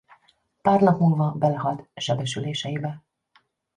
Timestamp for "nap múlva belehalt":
0.81-1.89